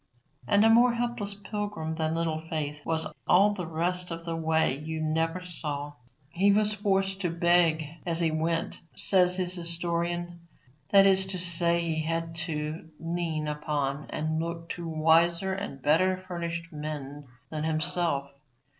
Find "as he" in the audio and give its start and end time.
8.03-8.31